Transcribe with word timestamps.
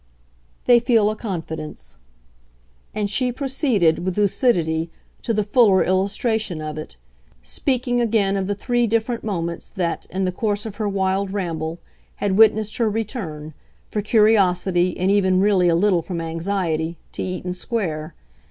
"They 0.65 0.79
feel 0.79 1.11
a 1.11 1.15
confidence." 1.15 1.97
And 2.91 3.07
she 3.07 3.31
proceeded, 3.31 3.99
with 3.99 4.17
lucidity, 4.17 4.89
to 5.21 5.31
the 5.31 5.43
fuller 5.43 5.83
illustration 5.83 6.59
of 6.59 6.75
it; 6.79 6.97
speaking 7.43 8.01
again 8.01 8.35
of 8.35 8.47
the 8.47 8.55
three 8.55 8.87
different 8.87 9.23
moments 9.23 9.69
that, 9.69 10.07
in 10.09 10.25
the 10.25 10.31
course 10.31 10.65
of 10.65 10.77
her 10.77 10.89
wild 10.89 11.29
ramble, 11.31 11.77
had 12.15 12.35
witnessed 12.35 12.77
her 12.77 12.89
return 12.89 13.53
for 13.91 14.01
curiosity, 14.01 14.97
and 14.97 15.11
even 15.11 15.39
really 15.39 15.67
a 15.69 15.75
little 15.75 16.01
from 16.01 16.19
anxiety 16.19 16.97
to 17.11 17.21
Eaton 17.21 17.53
Square. 17.53 18.15